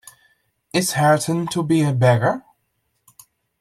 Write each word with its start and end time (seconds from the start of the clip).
Is 0.73 0.93
Hareton 0.93 1.45
to 1.51 1.61
be 1.61 1.83
a 1.83 1.93
beggar? 1.93 2.43